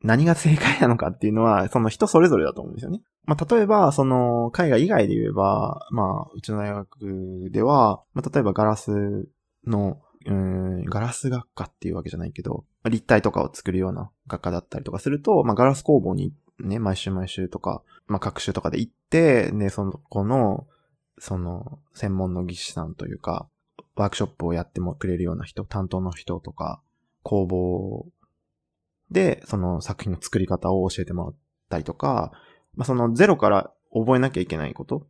[0.00, 3.00] 何が正解なのかっていうのは、その人それぞれだと思うんですよね。
[3.24, 9.28] まあ、例えば、その、絵画以外で言えば、まあ、うちの大学では、まあ、例えばガラス
[9.66, 20.66] のうん、ガラス学科っていうわけじゃないけど、立体とかを作るような学科だったりとかすると、まあ、ガラス工房にね、毎週毎週とか、まあ、各週とかで行って、ね、その子の、
[21.18, 23.48] その、専門の技師さんというか、
[23.96, 26.80] ワークショップをやってもくれるような人、担当の人とか、
[27.22, 28.06] 工房
[29.10, 31.34] で、その作品の作り方を教えてもらっ
[31.68, 32.32] たりとか、
[32.74, 35.06] まあ、そのゼロから覚えなきゃいけないこと、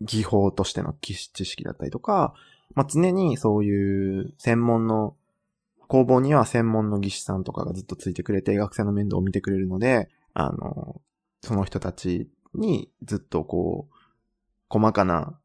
[0.00, 2.34] 技法としての知識だったりとか、
[2.74, 5.16] まあ、常にそういう専門の、
[5.90, 11.02] 工房には専門の技師さんとかがずっとついてくれて、学生の面倒を見てくれるので、あの、
[11.42, 13.94] その人たちにずっとこう、
[14.68, 15.36] 細かな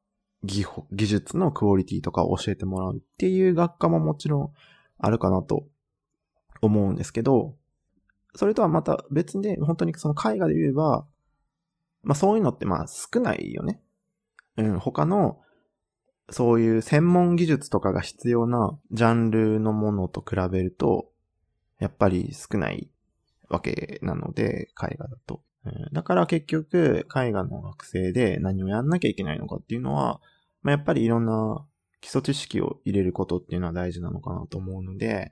[0.44, 4.52] 技、技術のクオリティとかを教えてもらうっていう学科ももちろん
[5.00, 5.66] あるかなと
[6.62, 7.56] 思うんですけど、
[8.36, 11.08] それとはまた別で、本当にその絵画で言えば、
[12.04, 13.82] まあそういうのってまあ少ないよね。
[14.58, 15.40] うん、他の
[16.30, 21.12] そういう専門技術とかが必要なジャンルのものと比べると、
[21.80, 22.90] やっぱり少ない
[23.50, 25.42] わけなので、絵画だと。
[25.94, 30.20] だから結局、絵画の学生で何をやんなきゃいけないのかっていうのは、
[30.62, 31.66] まあ、やっぱりいろんな
[32.02, 35.32] 基礎知識を入れることっていうのは大事なのかなと思うので、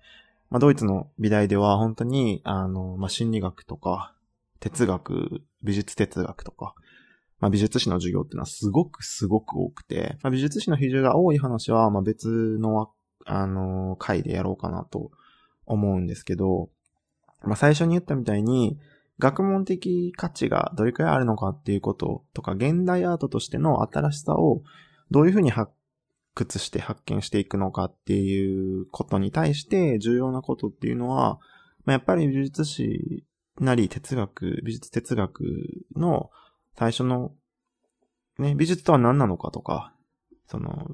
[0.49, 4.13] まあ、ドイツの美大では本当に、あの、まあ、心理学とか、
[4.59, 6.75] 哲学、美術哲学とか、
[7.43, 12.91] まあ、美術史の授業っていうのはすごくすごく多くて、まあ、美術史の比重が多い話は、まあ、別の、
[13.25, 15.11] あの、回でやろうかなと
[15.65, 16.69] 思うんですけど、
[17.41, 18.79] まあ、最初に言ったみたいに、
[19.19, 24.61] 学問的価値がどれくらいあるのかっていうこととか、現代アートとしての新しさを
[25.11, 25.73] どういうふうに発
[26.35, 31.39] 掘して発見していくのかっていうことに対して重要なことっていうのは、
[31.83, 33.25] まあ、やっぱり美術史
[33.59, 35.43] なり哲学、美術哲学
[35.97, 36.29] の
[36.77, 37.31] 最初の、
[38.39, 39.93] ね、美術とは何なのかとか、
[40.47, 40.87] その、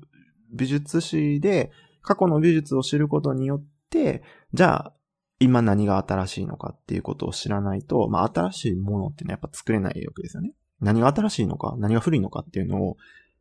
[0.51, 1.71] 美術史で
[2.01, 4.23] 過去の美術を知ることによって、
[4.53, 4.93] じゃあ、
[5.39, 10.53] 今何が新しいのかっていうことを知らないと、まあ、新しいものっていうのはやっぱ作れないわけですよね。
[10.81, 12.97] 何が新しいのか、何が古いのかっていうのを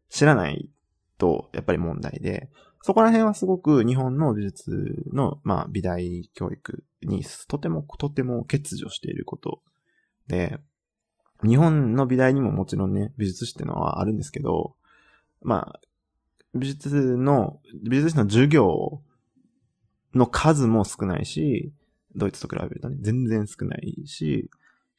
[0.08, 0.70] 知らない
[1.18, 2.48] と、やっぱり問題で、
[2.82, 9.60] そこら辺はすごく日本の美術の、まあ、美大教育にとても、とても欠如していること
[10.28, 10.58] で、
[11.44, 14.74] 日本の美大にももちろんね、美術史っていうのはあるんですけど、
[15.42, 15.80] まあ、
[16.54, 19.00] 美術の、美術史の授業
[20.14, 21.72] の数も少ないし、
[22.16, 24.50] ドイツと比べるとね、全然少ないし、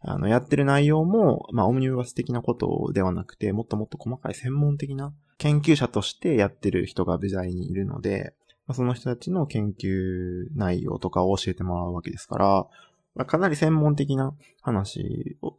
[0.01, 8.33] あの、やってる内容も、まあ、オムニバス的なことではなくて、もっともっと細かい専門的な研究者としてやってる人が美大にいるので、
[8.65, 12.67] まあ、その人たちの研究内容とかを教えてもらうわけですから、
[13.15, 15.55] まあ、かなり専門的な話を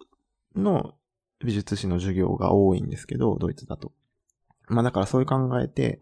[0.56, 0.94] の
[1.44, 3.92] 美術史の授業が多いんですけど、ドイツだと。
[4.68, 6.00] まあだからそういう考えて、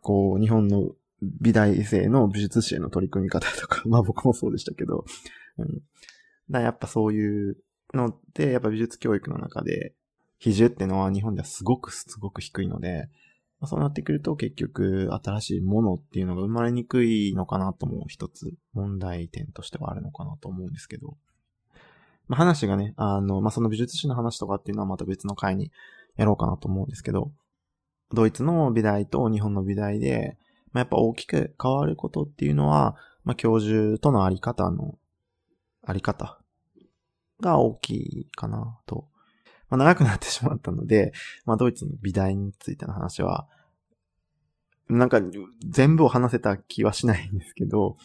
[0.00, 0.90] こう、日本の
[1.22, 5.04] 美大生の美術史への取り組み方とか、 まあ僕もそうでしたけど、
[5.58, 5.82] うん。
[6.50, 7.58] だやっぱそういう
[7.92, 9.94] ので、やっぱ美術教育の中で、
[10.38, 13.08] 比重ってのは日本ではすごくすごく低いので、
[13.60, 21.16] まあ、そうなってくると結局新しいものっていうのが生まれにくいのかなとも一つ問題点としてはあるのかなと思うんですけど。
[22.28, 25.72] まあ、話がね、あの、まあ、その美術史の話とかっていうのはまた別の回に
[26.16, 27.32] やろうかなと思うんですけど、
[28.12, 30.36] ドイツの美大と日本の美大で、
[30.72, 34.98] まあ、やっぱ大きく変わることっていうのは、まあ、教授とのあり方の、
[35.84, 36.38] あり方
[37.40, 39.08] が大きいかなと。
[39.70, 41.12] まあ、長くなってしまったので、
[41.44, 43.48] まあ、ドイツの美大についての話は、
[44.88, 45.20] なんか
[45.66, 47.96] 全部を話せた気はしないんですけど、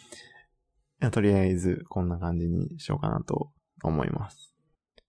[1.10, 3.50] とりあえずこんな感じにしようかなと
[3.88, 4.52] 思います。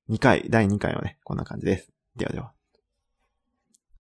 [0.10, 1.92] 2回、第2回はね、こんな感じです。
[2.16, 2.55] ではでは。